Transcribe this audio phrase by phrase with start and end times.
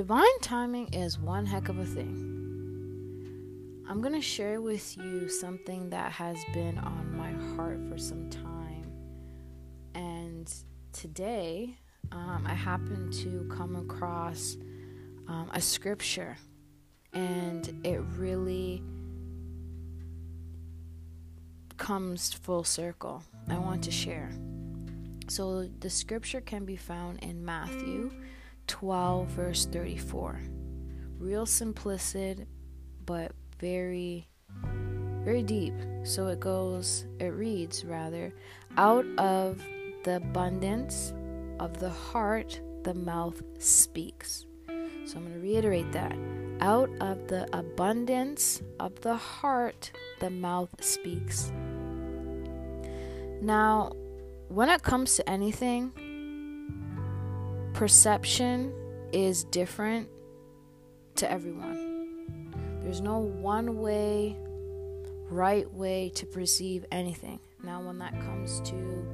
[0.00, 3.84] divine timing is one heck of a thing.
[3.86, 8.30] I'm going to share with you something that has been on my heart for some
[8.30, 8.90] time.
[9.94, 10.50] And
[10.94, 11.76] today,
[12.12, 14.56] um, I happened to come across
[15.28, 16.38] um, a scripture,
[17.12, 18.82] and it really
[21.76, 23.22] comes full circle.
[23.50, 24.30] I want to share.
[25.28, 28.10] So, the scripture can be found in Matthew
[28.70, 30.40] 12, verse 34.
[31.18, 32.46] Real simplistic,
[33.04, 34.28] but very,
[35.24, 35.74] very deep.
[36.04, 38.32] So it goes, it reads rather,
[38.76, 39.60] out of
[40.04, 41.12] the abundance
[41.58, 44.46] of the heart, the mouth speaks.
[45.04, 46.16] So I'm going to reiterate that.
[46.60, 49.90] Out of the abundance of the heart,
[50.20, 51.50] the mouth speaks.
[53.42, 53.92] Now,
[54.48, 55.92] when it comes to anything,
[57.72, 58.72] perception
[59.12, 60.08] is different
[61.16, 62.50] to everyone.
[62.82, 64.36] There's no one way,
[65.28, 67.40] right way to perceive anything.
[67.62, 69.06] Now, when that comes to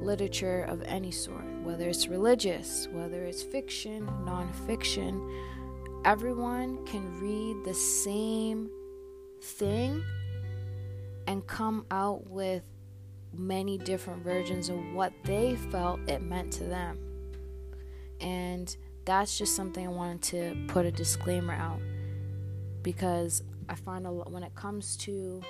[0.00, 5.20] literature of any sort, whether it's religious, whether it's fiction, nonfiction,
[6.04, 8.70] everyone can read the same
[9.42, 10.04] thing
[11.26, 12.62] and come out with
[13.32, 17.05] many different versions of what they felt it meant to them.
[18.20, 21.80] And that's just something I wanted to put a disclaimer out
[22.82, 25.42] because I find a lot, when it comes to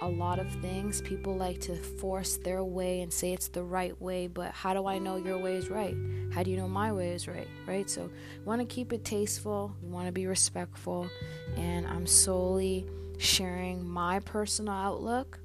[0.00, 4.00] a lot of things, people like to force their way and say it's the right
[4.00, 5.96] way, but how do I know your way is right?
[6.32, 7.48] How do you know my way is right?
[7.66, 7.90] Right?
[7.90, 8.08] So,
[8.44, 11.08] want to keep it tasteful, want to be respectful,
[11.56, 12.86] and I'm solely
[13.18, 15.40] sharing my personal outlook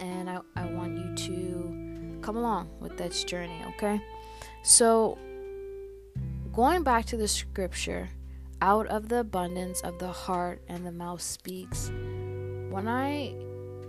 [0.00, 4.00] and I, I want you to come along with this journey, okay?
[4.62, 5.18] So,
[6.58, 8.08] going back to the scripture,
[8.60, 11.88] out of the abundance of the heart and the mouth speaks.
[12.68, 13.32] When I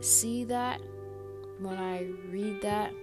[0.02, 0.80] see that,
[1.60, 2.94] when I read that,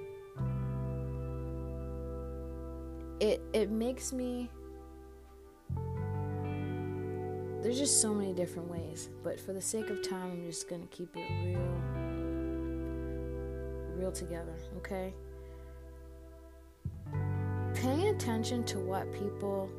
[3.19, 4.49] it it makes me
[7.61, 10.83] there's just so many different ways, but for the sake of time, I'm just going
[10.83, 11.59] to keep it real
[13.97, 15.13] real together, okay?
[17.87, 19.71] Paying attention to what people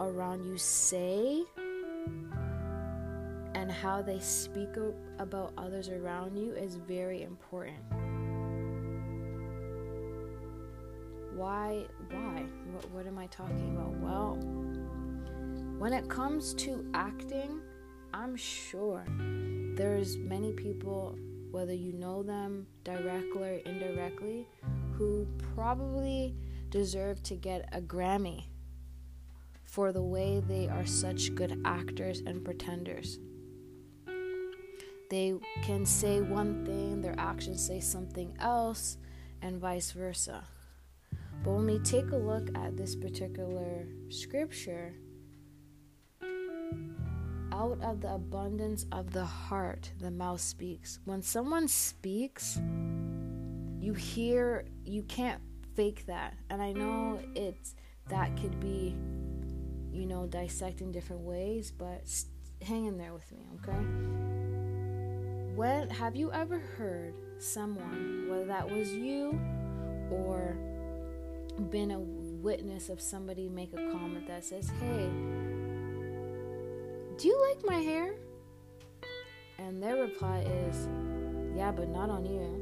[0.00, 1.44] around you say
[3.54, 4.68] and how they speak
[5.18, 7.78] about others around you is very important.
[11.34, 11.86] Why?
[12.10, 12.44] Why?
[12.70, 13.96] What, what am I talking about?
[13.96, 14.34] Well,
[15.78, 17.62] when it comes to acting,
[18.12, 19.06] I'm sure
[19.74, 21.16] there's many people
[21.50, 24.46] whether you know them directly or indirectly,
[24.98, 26.34] who probably
[26.70, 28.44] deserve to get a Grammy
[29.64, 33.18] for the way they are such good actors and pretenders.
[35.10, 38.98] They can say one thing, their actions say something else,
[39.40, 40.44] and vice versa.
[41.42, 44.94] But when we take a look at this particular scripture,
[47.52, 51.00] out of the abundance of the heart, the mouth speaks.
[51.04, 52.60] When someone speaks,
[53.80, 55.40] you hear, you can't
[55.78, 56.34] fake that.
[56.50, 57.36] And I know mm.
[57.36, 57.76] it's
[58.08, 58.96] that could be,
[59.92, 62.02] you know, dissected in different ways, but
[62.60, 63.78] hang in there with me, okay?
[65.54, 69.40] When have you ever heard someone, whether that was you
[70.10, 70.56] or
[71.70, 75.08] been a witness of somebody make a comment that says, "Hey,
[77.18, 78.16] do you like my hair?
[79.58, 80.88] And their reply is,
[81.56, 82.57] Yeah, but not on you.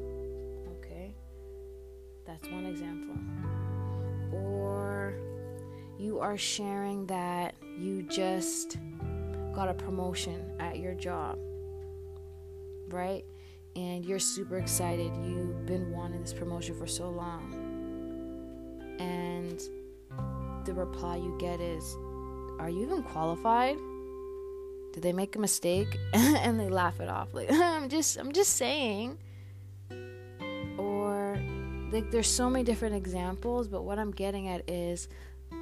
[2.27, 3.15] That's one example.
[4.33, 5.15] Or
[5.99, 8.79] you are sharing that you just
[9.55, 11.39] got a promotion at your job,
[12.89, 13.25] right?
[13.77, 15.13] And you're super excited.
[15.25, 17.63] You've been wanting this promotion for so long.
[18.99, 19.63] And
[20.67, 21.97] the reply you get is,
[22.59, 23.77] Are you even qualified?
[24.93, 25.97] Did they make a mistake?
[26.13, 27.35] and they laugh it off.
[27.35, 29.19] Like I'm just I'm just saying.
[31.97, 35.09] Like there's so many different examples, but what I'm getting at is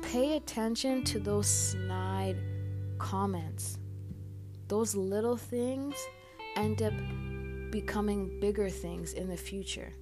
[0.03, 2.37] pay attention to those snide
[2.99, 3.79] comments.
[4.67, 5.95] Those little things
[6.57, 6.93] end up
[7.71, 9.93] becoming bigger things in the future.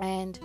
[0.00, 0.38] And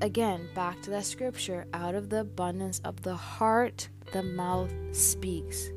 [0.00, 5.70] again, back to that scripture out of the abundance of the heart, the mouth speaks.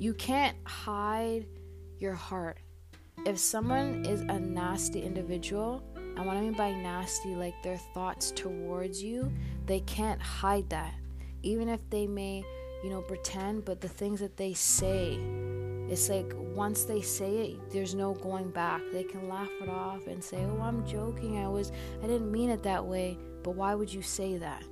[0.00, 1.46] You can't hide
[2.00, 2.58] your heart.
[3.24, 5.80] If someone is a nasty individual,
[6.16, 9.32] and what I mean by nasty, like their thoughts towards you,
[9.66, 10.94] they can't hide that.
[11.42, 12.42] even if they may,
[12.82, 15.18] you know, pretend, but the things that they say,
[15.90, 18.80] it's like once they say it, there's no going back.
[18.92, 21.36] They can laugh it off and say, "Oh, I'm joking.
[21.36, 21.70] I was
[22.02, 24.64] I didn't mean it that way." But why would you say that?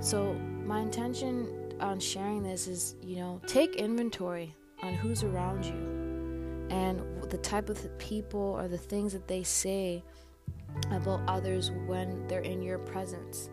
[0.00, 0.34] So,
[0.66, 5.97] my intention on sharing this is, you know, take inventory on who's around you
[6.70, 10.02] and the type of people or the things that they say
[10.92, 13.50] about others when they're in your presence.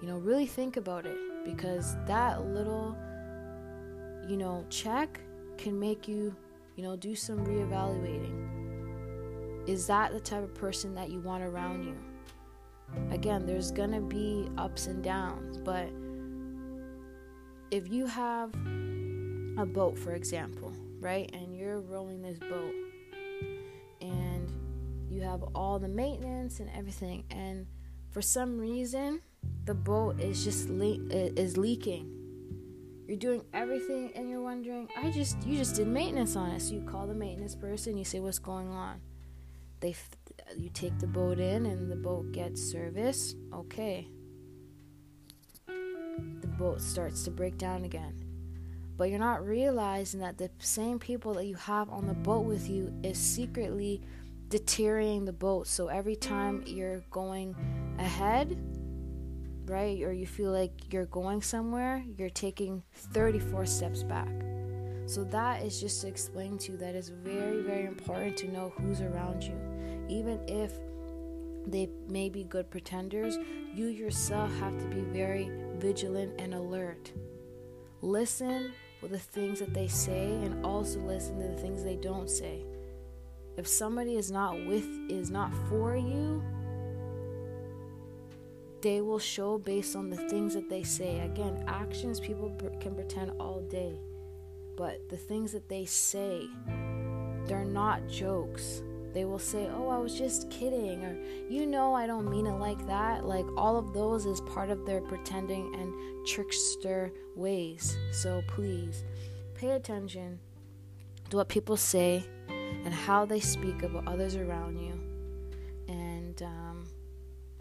[0.00, 2.96] You know, really think about it because that little,
[4.28, 5.20] you know, check
[5.56, 6.34] can make you,
[6.76, 9.68] you know, do some reevaluating.
[9.68, 11.96] Is that the type of person that you want around you?
[13.10, 15.88] Again, there's gonna be ups and downs, but
[17.70, 18.54] if you have
[19.56, 22.72] a boat, for example, right, and you're rowing this boat,
[24.00, 24.52] and
[25.10, 27.66] you have all the maintenance and everything, and
[28.10, 29.20] for some reason
[29.64, 32.08] the boat is just le- is leaking.
[33.08, 36.60] You're doing everything, and you're wondering, I just you just did maintenance on it.
[36.60, 39.00] So you call the maintenance person, you say what's going on.
[39.80, 40.10] They f-
[40.56, 43.34] you take the boat in, and the boat gets service.
[43.52, 44.06] Okay,
[45.66, 48.23] the boat starts to break down again.
[48.96, 52.68] But you're not realizing that the same people that you have on the boat with
[52.68, 54.00] you is secretly
[54.48, 55.66] deteriorating the boat.
[55.66, 57.56] So every time you're going
[57.98, 58.56] ahead,
[59.66, 64.30] right, or you feel like you're going somewhere, you're taking 34 steps back.
[65.06, 68.72] So that is just to explain to you that it's very, very important to know
[68.78, 69.58] who's around you.
[70.08, 70.72] Even if
[71.66, 73.38] they may be good pretenders,
[73.74, 77.12] you yourself have to be very vigilant and alert.
[78.00, 78.72] Listen
[79.04, 82.64] for the things that they say and also listen to the things they don't say.
[83.58, 86.42] If somebody is not with is not for you,
[88.80, 91.20] they will show based on the things that they say.
[91.20, 93.94] Again, actions people can pretend all day,
[94.74, 96.46] but the things that they say,
[97.46, 98.82] they're not jokes
[99.14, 101.16] they will say, Oh, I was just kidding, or
[101.48, 103.24] You know, I don't mean it like that.
[103.24, 107.96] Like, all of those is part of their pretending and trickster ways.
[108.12, 109.04] So, please
[109.54, 110.40] pay attention
[111.30, 112.26] to what people say
[112.84, 115.00] and how they speak about others around you.
[115.88, 116.84] And um,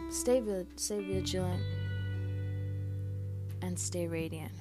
[0.10, 0.42] stay,
[0.76, 1.62] stay vigilant
[3.62, 4.52] and stay radiant.